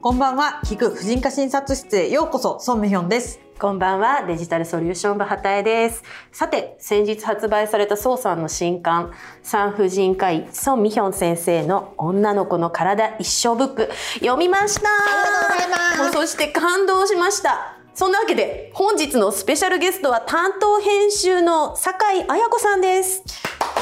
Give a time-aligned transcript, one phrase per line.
[0.00, 3.40] こんばんは、聞く婦人科診察室へようこそ、ソンミヒョンです。
[3.58, 6.04] こんばんは、デジタルソリューション部畑江です。
[6.30, 9.10] さて、先日発売された宋さんの新刊、
[9.42, 13.90] 産婦人科医ソンミヒョン先生の女の子の体一生ブック、
[14.20, 17.76] 読みましたありがとうございますそして感動しました。
[17.92, 23.24] そんなわけで、本日のスペシャルゲストは担当編集の酒井彩子さんです。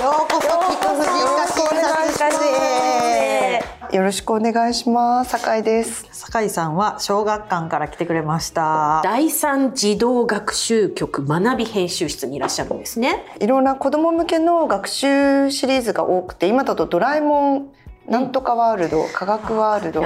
[0.02, 3.96] ようこそ、聞く婦人科診察室へ。
[3.96, 5.30] よろしくお願いします。
[5.30, 6.06] 酒井です。
[6.12, 9.00] 酒井さんは小学館から来てくれました。
[9.02, 13.24] 第三児童学習局学び編集室にいらっしゃるんですね。
[13.40, 17.68] いろんな子供向けの学習シリーズが多くて、今だとドラえもん
[18.08, 20.00] なんとかワールド、科学ワールド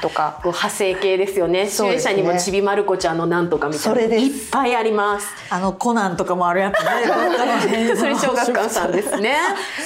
[0.00, 0.38] とか。
[0.42, 1.68] こう派生系ですよね。
[1.68, 3.84] 主演者にもちびまる子ちゃんのなんとかみたいな。
[3.84, 5.26] それですいっぱいあります。
[5.50, 7.96] あの、コナンとかもあるやつね。
[7.96, 9.36] それ小学館さんですね。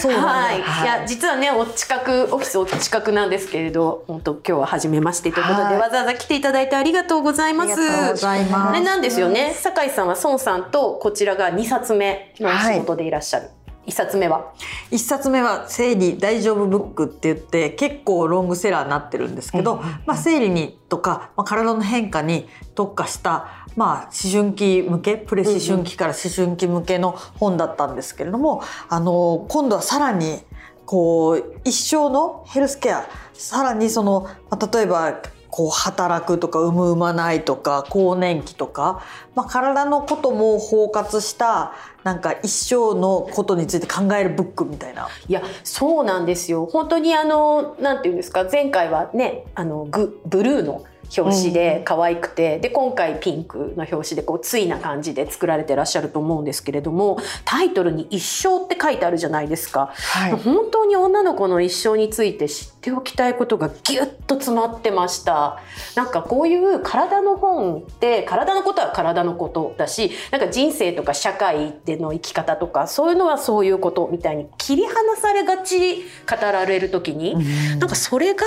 [0.00, 0.62] そうなんだはい。
[0.62, 7.72] はいいや実はねお近くオフィスお近くなんですけれど、本当今日は初めましてということで、はいわざわざ来ていただいてありがとうございます。
[7.72, 9.55] ありがとうございますあれなんですよね。
[9.59, 13.50] 酒井さんは孫さんとこちらが2冊目のお仕事でいらっしゃる。
[13.87, 14.53] 一冊目は？
[14.91, 30.41] 一冊目は生理大丈夫ブックって言って結構ロングセラーになってるんですけど、まあ、生理にとか、まあ、体の変化に特化した、まあ、思春期向けプレ思春期から思春期向けの本だったんですけれども、あの今度はさらに
[30.84, 39.03] こう一生のヘルスケアさらにその、まあ、例えばこう働くとか産む産まないとか更年期とか、
[39.34, 41.73] まあ、体のことも包括した
[42.07, 45.09] なんか一生のことについて考えるブックみたいな。
[45.27, 48.47] いやそうなんですよ本当にあのなんていうんですか？
[48.51, 50.84] 前回はねあのグブルーの
[51.17, 59.93] 表紙で可愛くて、で今回ピンクの表紙でこうついな感じで作られてらっしゃると思うんですけれどもタイトルに「一生」って書いてあるじゃないですか。
[59.95, 60.33] はい。
[60.33, 65.59] 本当に女の子の一生について知っておきたいことがギュッと詰まってました
[65.95, 77.37] なんかこういう体の本って体のことは体のことだしなんか人生とか社会での生き方とかそういうのはそういうことみたいに切り離されがち語られる時に、
[77.78, 78.45] なんかそれが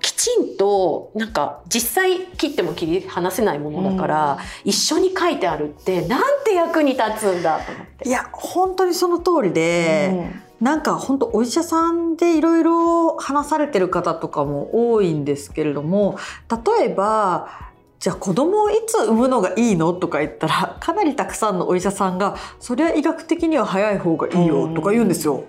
[0.00, 8.08] きちんとなんか実際切っても切り離せないものだから、一緒に書いてあるってなんて役に立つんだと思って。
[8.08, 16.16] いや本当にその通りで、うんなんか本当お医者さんでいろいろ話されてる方とかも多いんですけれども
[16.78, 25.44] 例えばじゃあ子供をいつ産むのがいいのとか言ったらかなりたくさんのお医者さんがそれは医学的には早い方がいいよとか言うんですよ。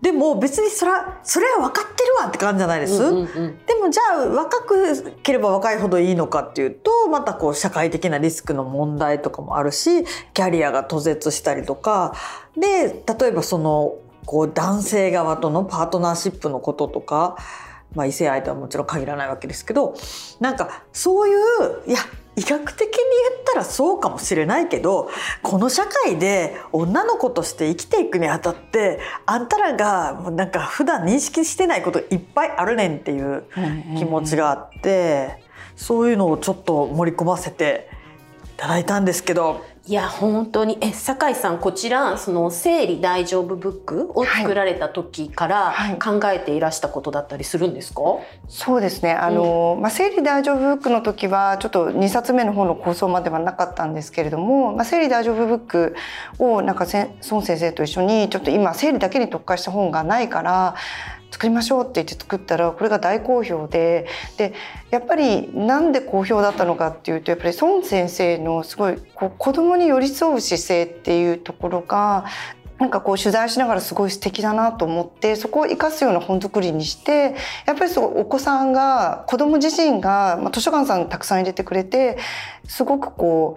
[0.00, 3.02] でも別にそれはそれは分かってるわって感じじゃないです？
[3.02, 3.58] うんうんうん。
[3.64, 12.14] でもじゃあ若くければ若いほどいいのかっていうとまたこう社会的なリスクの問題とかもあるしキャリアが途絶したりとか。
[12.56, 13.94] で例えばその
[14.26, 17.36] こう男性側とのパートナーシップのこととか、
[17.94, 19.94] まあ、異性愛とはもちろん限らないわけですけど。
[20.40, 21.38] なんかそういう
[21.86, 21.98] いや
[22.36, 22.94] 医学的に
[23.30, 25.10] 言ったらそうかもしれないけど
[25.42, 33.44] この社会で女の子として生きていくにあたってあんたらがなんか普段認識してないこといっぱいあるねんっていう
[33.96, 35.42] 気持ちがあって
[35.76, 37.88] そういうのをちょっと盛り込ませて
[38.44, 40.78] いただいたんですけどいや本当に。
[40.80, 45.98] え酒井さんこちらその生理大丈夫ブックを作られた時からはい。
[45.98, 48.00] 考えていらしたことだったりするんですか、
[48.48, 49.12] そうですね。
[49.12, 55.96] あの、まあ、生理大丈夫ブックの時は、ちょっと2冊目の方の構想まではなかったんですけれども、まあ、生理大丈夫ブック
[56.38, 60.74] を、なんかせん、孫先生と一緒に、ちょっと今、生理だけに特化した本がないから、
[61.34, 64.06] 作りましょうって言って作ったらこれが大好評で
[64.36, 64.54] で
[64.92, 72.24] やっぱりなんで好評だったのかっていうとやっぱり孫先生のすごいこう子供に寄り添う姿勢っていうところが
[72.78, 77.34] なんかこう取材しながらすごい素敵だなと思ってそこを生かすような本作りにして
[77.66, 82.16] やっぱりそうお子さんが子供自身が、まあ、図書館さんたくさん入れてくれて
[82.68, 83.56] すごくこ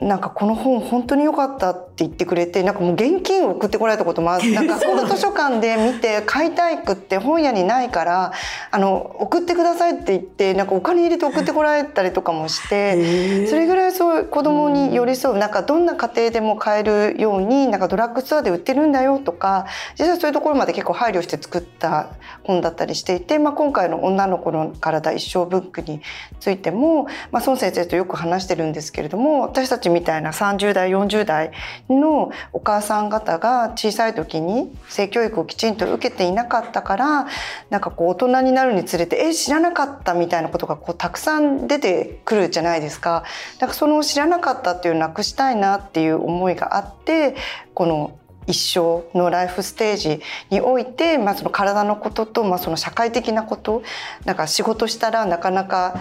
[0.00, 8.32] うなんかこの本本当に良かったって言ってくれてなんかもう現金を送ってこられたこともあって なんかこの図書館で見て 買いたいくって本屋にないから
[8.70, 15.38] あの送ってくださいって言ってなんかお金入れて送ってこられたりとかもしてそれぐらいそう子供に寄り添う。
[15.38, 19.66] なんかどんな家庭でも買えるようになんかドラッグストアで売ってるんだよとか
[19.96, 22.10] 実はそういうところまで結構配慮して作った
[22.44, 26.00] 本だったりしていて、まあ、今回の「女の子の体一生ブック」に
[26.40, 31.50] ついても、まあ、孫先生とよく話してるんですけれども私たちみたいな30代40代
[32.00, 37.26] のお母さん方が小さい時に性教育をきちんと受けていなかったから
[37.70, 43.24] なんかこう大人になるにつれて「え知らなかった」みたいなことがこうたくさん出てくるじゃないですか。
[43.58, 47.34] だからその知らなかったっていうのをなくしたいなっていう思いがあって
[47.74, 48.12] この
[48.46, 53.82] 一生のライフステージにおいて、まあ、その体のことと、まあ、その社会的なこと
[54.24, 56.00] なんか仕事したらなかなか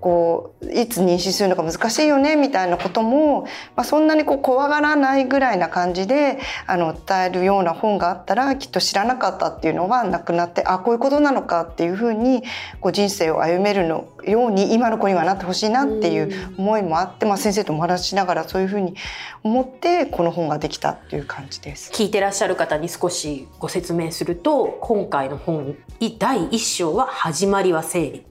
[0.00, 3.42] こういつ妊娠するのか難しいよねみたいなことも、
[3.74, 12.42] まあ、そんなにこう怖がらないぐらいな感じであの伝えるような本があったらきっと知らなかったっていうのがなくなってあこういうことなのかっていうふうに
[12.80, 18.94] こう人生を歩めるのように今の子にはなってほしいなっていう思いもあって、まあ、先生とお話ししながらそういうふうに
[19.42, 21.90] 思ってこの本ができたっていう感じです。
[21.92, 25.76] 聞いてらっしゃる方に少しご説明すると今回の本
[26.18, 28.26] 第1章は「始まりは生理」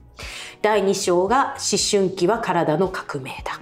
[0.62, 3.60] 第2章が思春期は体の革命だ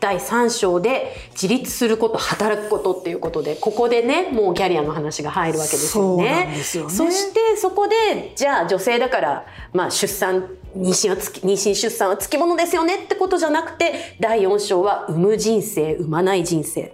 [0.00, 6.54] 第3章で自立すること働くことっていうことでここでねもうキャリアの話が入るわけですよね。
[6.62, 16.92] そよねそしてそこでじゃあ女性だから、まあ、出産妊娠はつき妊娠出産はつきものですよねってことじゃなくて第4章は産む人生産まない人生。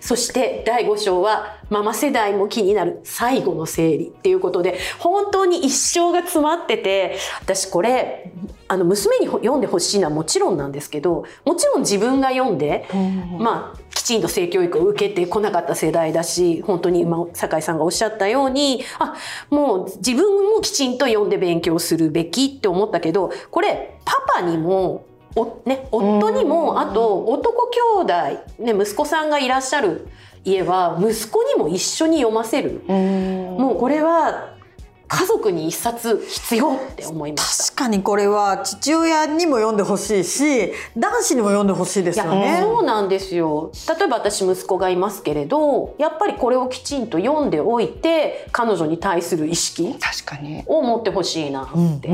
[0.00, 8.30] そして第5章はママ世代も気になる最後の整理っていうことで本当に一生が詰まってて私これ
[8.68, 12.86] あの娘に読んでほしいのはもちろんなんですけどもちろん自分が読んで、
[13.38, 19.16] まあきちんと性教育を受けてこなかった世代だし本当に今酒井さんがおっしゃったようにあ
[19.48, 25.06] もう自分もきちんと読んで勉強するべきって思ったけどこれパパにも
[25.36, 30.06] おね、夫にもあと男兄弟、ね、息子さんがいらっしゃる
[30.44, 32.82] 家は息子にも一緒に読ませる。
[32.86, 34.53] もうこれは
[35.14, 42.60] 家族に一冊必要って思いまし確かにこれは父親にも読んでほしいし男子にも読んでほしいですよね。
[42.62, 43.72] そうなんですよ。
[43.98, 49.96] 例えば私息子がいますけれどやっぱりこれをきちんと読んでおいて彼女に対する意識
[50.66, 52.08] を持ってほしいなって。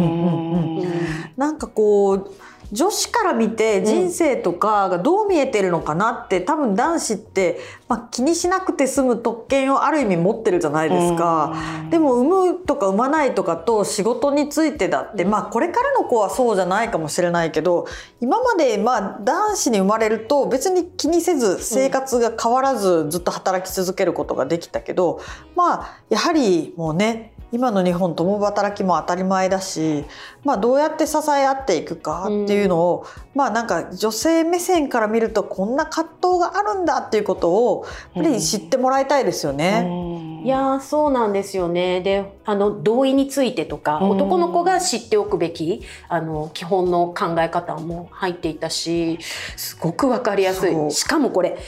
[1.37, 2.33] なんかこう
[2.73, 7.59] 女子から見て人生とかがどう見えてるのかなって、多分男子って、
[7.89, 11.55] まあ、気にしなくて済む特権をある意味持ってるじゃないですか。
[11.91, 17.87] でも産むとか産まないとかと仕事についてだって、まあこれからの子はそうじゃないかもしれないけど
[18.21, 25.21] 今までまあ男子に生まれると別に気にせず生活が変わらずずっと働き続けることができたけど
[25.57, 30.05] まあやはりもうね今の日本共働きも当たり前だし、
[30.45, 39.83] まあ、どうやって支え合っていくかっていうのを、うん、まあなんか女性目線から見るとこんな葛藤があるんだっていうことをやっぱり知ってもらいたいですよね。
[39.87, 40.10] うん
[40.45, 42.01] いやそうなんですよね。
[42.01, 49.19] であの同意についてとか、男の子が知っておくべきあの基本の考え方も入っていたし
[49.57, 50.91] すごく分かりやすい。
[50.91, 51.59] しかもこれ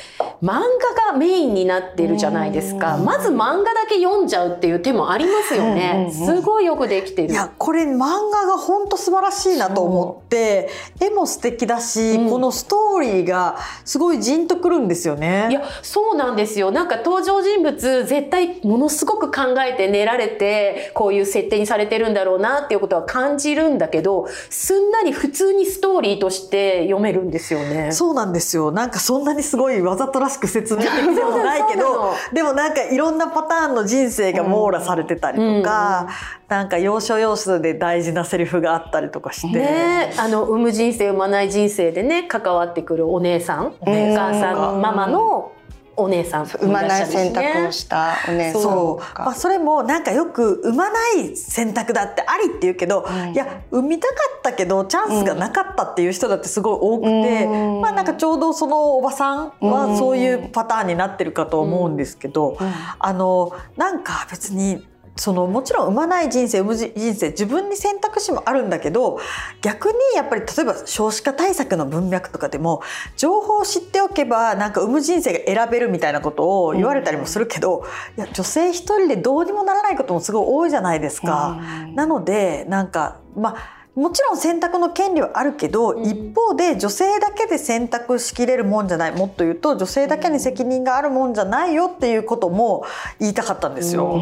[0.43, 0.61] 漫
[1.07, 7.33] 画がメインになってるじゃないですか、まず漫画だけ読んじゃうっていう手もありますよね、すごいよくできてる。
[7.33, 7.99] いやこれ漫
[8.33, 10.69] 画が本当素晴らしいなと思って
[11.01, 15.49] 絵も素敵だし、うん、このストーリーがすごいじんとくるんですよね。
[15.51, 16.71] いやそうなんですよ。
[16.71, 27.93] なんか登場人物絶対ものすごく考えて練られてこういう設定にされてるんだろうなっていうことは感じるんだけどすんなり普通にストーリーとして読めるんですよね。
[27.93, 28.73] そうなんですよ。
[28.73, 36.09] なんかそんなにすごいわざとらしく説明的でもないけどでもなんかいろんなパターンの人生が網羅されてたりとか、
[36.49, 39.59] うん、なんか要所要所で大事なセリフがあったりとかして。
[39.59, 45.53] ね、あの産む人生産まない人生でね関わってくるお姉さんお母さんママの
[45.97, 69.21] お姉さん産まない選択をしたお姉さんそう、まあ、それもなんかよく産まない選択だってありって言うけど、うん、いや産みたかったけどチャンスがなかったっていう人だってすごい多くて、うん、まあなんかちょうどそのおばさんはそういうパターンになってるかと思うんですけど、うん、あのなんか別にそのもちろん産まない人生産む人生自分に選択肢もあるんだけど
[69.61, 72.83] 逆にやっぱり例えば少子化対策の文脈とかでも
[73.17, 77.85] 情報を知っておけばなんか産む人生が選べるみたいなことを言われたりもするけど、
[78.17, 81.61] いや女性一人でどうにもならないこともすごい多いじゃないですか。
[81.95, 92.87] なのでなんかまあもちろん選択の権利はあるけど、うん、一方で女性だけで選択しきれるもんじゃないもっと言うと女性だけに責任があるもんじゃないよっていうことも
[93.21, 94.17] 言いたかったんですよ。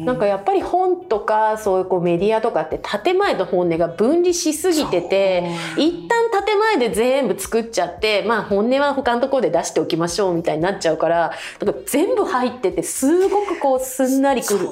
[0.00, 14.68] なんかやっぱり本とかそういうこうメディアとかって建前と本音が分離しすぎてて一旦建前で全部作っちゃってまあ本音は他のところで出しておきましょうみたいになっちゃうからなんか全部入っててすごくこうすんなりくる。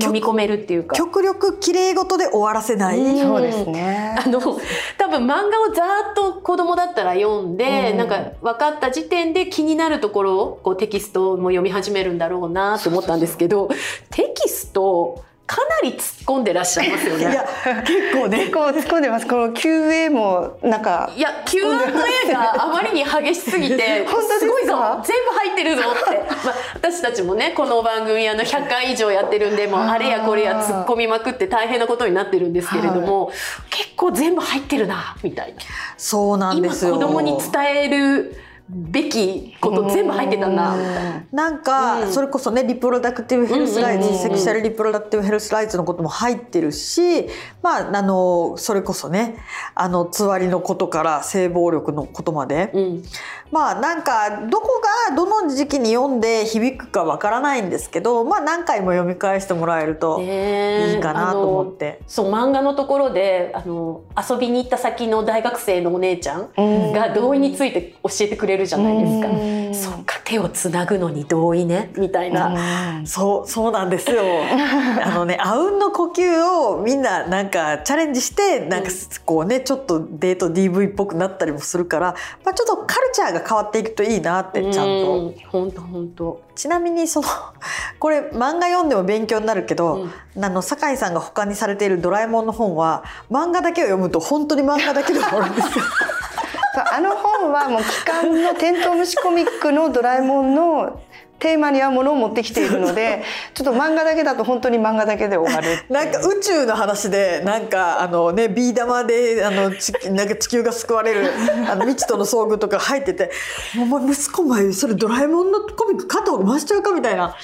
[0.00, 0.96] 飲み込めるっていうか。
[0.96, 2.98] 極力綺麗事で終わらせない。
[3.30, 4.16] そうですね。
[4.18, 5.82] あの多分漫画をざ
[6.12, 13.70] っと子供だったら読んで、うん、なんか分かった時点で気になるところをこうテキストも読み始めるんだろうなと思ったんですけど
[14.10, 17.22] テキストかなり突っ込んでらっしゃいますよね。
[17.22, 17.44] いや
[17.82, 18.38] 結構ね。
[18.38, 19.26] 結構突っ込んでます。
[19.26, 21.12] この QA もなんか。
[21.16, 33.32] いや Q&A があまりに激しすぎて 本当ですごいぞ全部入ってるぞって、 まあ、私たちもねこの番組あの100回以上やってるんでもうあれやこれや突っ込みまくって大変なことになってるんですけれども、
[33.70, 35.60] 結構全部入ってるなみたいな。
[35.96, 36.94] そうなん今ですよ。
[36.94, 37.50] 子供に伝
[37.86, 38.36] える
[38.72, 41.24] べきこと全部入ってたなみたいな。
[41.32, 42.12] なんか、うん。
[42.12, 47.26] それこそねリプロダクティブヘルスライズ、セクシャルリプロダクティブヘルスライズのことも入ってるし
[47.62, 49.36] まああのそれこそね
[49.74, 53.02] あのつわりのことから性暴力のことまで、うん。
[53.50, 62.00] まあなんかどこがどの時期に読んで響くかわからないんですけどまあ何回も読み返してもらえるといいかなと思って。
[62.06, 66.50] そう漫画のところであの遊びに行った先の大学生のお姉ちゃん。
[66.92, 69.28] が同意について教えてくれるじゃないですか。
[69.28, 72.98] うんそっか手をつなぐのに同意ねみたいな。
[72.98, 74.22] うんそうそうなんですよ。
[75.02, 78.90] あのねあうんの呼吸をみんななんかチャレンジしてなんか
[79.24, 82.14] こうねちょっとデート DV っぽくなったりもするから、
[82.44, 85.32] まあ、ちょっとカルチャーが変わっていくといいなってちゃんと。
[85.50, 86.40] 本当本当。
[86.54, 87.28] ちなみにその
[87.98, 90.06] これ漫画読んでも勉強になるけど、
[90.40, 95.84] あの酒井さんが他にされている「ドラえもん」の本は漫画だけを読むと本当に漫画だけで終わるんですよ。
[96.92, 101.00] あの本はもう期間のテントウムシコミックのドラえもんの
[101.40, 103.22] テーマに合うものを持ってきているので
[103.54, 111.30] ちょっと漫画だけだと本当に漫画だけで終わる なんか宇宙の話でなんかあのねビー玉であのち なんか地球が救われる
[111.68, 113.30] あの未知との遭遇とか入ってて
[113.80, 117.34] 「お前息子お前それドラえもんのコミック肩を回しちゃうか」みたいな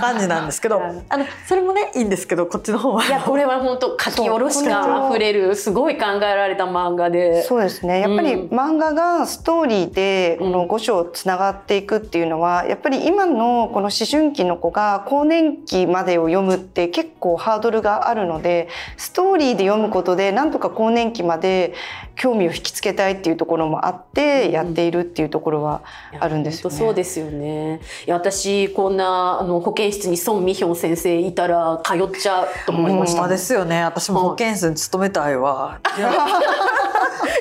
[0.00, 3.04] 感じなんですけどあのそれもねいいんですけどこっちの方は。
[3.04, 7.42] いやこれは本当書き下ろし感あふれるすごい考えられた漫画で。
[7.42, 8.00] そうですね。
[8.00, 8.48] やっぱりうん。
[8.48, 21.74] 漫画がストーリーでこうんの5章つながっていくっていうのはやっぱり今のこの思春期の子が更年期までを読むって結構ハードルがあるのでストーリーで読むことでなんとか更年期まで
[22.16, 25.82] 興味を引きつけたいっていうところもあってやっているっていうところは
[26.20, 26.76] あるんですよね。
[26.76, 27.80] 本当そうですよね。
[28.06, 33.20] いや私こんなあの保健室に孫美氷先生いたら通っちゃうと思いました。
[33.20, 35.78] まあですよね私も保健室に勤めたいわ。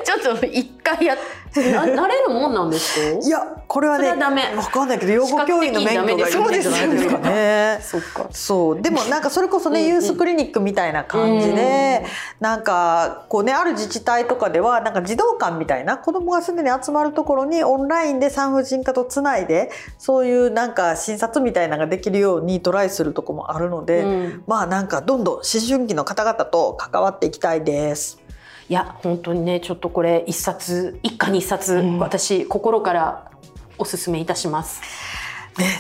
[0.04, 1.18] ちょっと一回や
[1.74, 3.28] ななれるもんなんですか？
[3.28, 7.80] いやこれはねわかんないけど養護教員の免許がいるんじゃないですかね。
[7.84, 8.28] そっか。
[8.32, 12.06] そうでもなんかそれこそね、ユースクリニックみたいな感じで、
[12.40, 28.23] なんかこうねある自治体とかではなんか児童館みたいな子供がすでに集まるところにオンラインで産婦人科とつないでそういうなんか診察みたいなのができるようにトライするとこもあるので、うんまあなんかどんどん思春期の方々と関わっていきたいです。
[28.70, 32.00] いや本当にねちょっとこれ一冊一家に一冊、うん。
[32.00, 33.32] 私心から
[33.78, 34.82] おすすめいたします。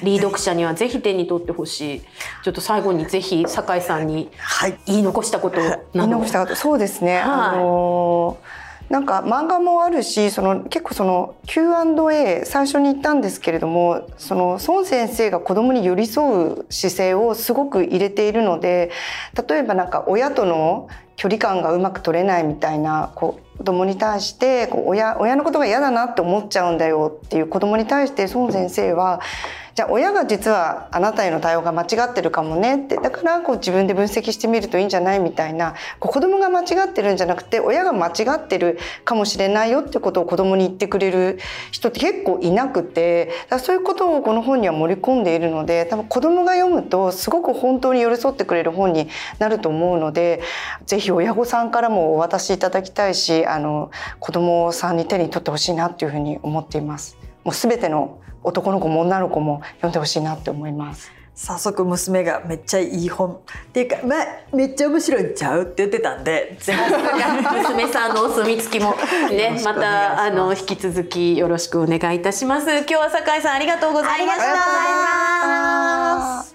[0.03, 2.01] リー読者にはぜひ手に取ってほしい。
[2.43, 4.77] ちょっと最後にぜひ酒井さんにはい。
[4.85, 7.23] 言い残したことな言いど残したことそうですね、はい。
[7.23, 8.37] あの
[8.93, 18.91] なんか漫画もあるしその結構その Q&A 最初に言ったんですけれどもその孫先生が子供に寄り添う姿勢をすごく入れているので
[19.49, 29.21] 例えばなんか親との距離感がうまく取れないみたいなこう子供に対してこう親親のことが嫌だなって思っちゃうんだよっていう子供に対して孫先生は
[29.75, 32.97] じゃあ親が実はあなたへの対応が間違ってるかもねって。
[32.97, 35.73] だからこう自分で分析してみるといいんじゃないみたいな。
[35.99, 41.39] こう子供が間違ってるんじゃなくて親が間違ってるかもしれないよってことを子供に言ってくれる
[41.71, 43.31] 人って結構いなくて。
[43.49, 45.87] だそういうことをこの本には盛り込んでいるので。
[45.87, 50.41] 多分子供が読むとすごく本当に寄り添ってくれる本になると思うので。
[50.85, 53.89] ぜひ親御さんからもお渡しいただきたいしあの
[54.19, 57.22] 子供さんに手に取ってほしいなっていうふうに思っています。
[57.43, 61.11] もう全ての男の子も女の子も読んでほしいなって思います。
[61.35, 63.39] 早速娘がめっちゃいい本っ
[63.73, 68.95] ていうか、まあ、めっちゃ面白いんちゃうって言ってたんで 娘さんのお墨付きも
[69.31, 72.69] ねまたあの引き続きよろしくお願いいたします。
[72.69, 74.39] 今日は酒井さんありがとうございまし
[76.49, 76.52] た。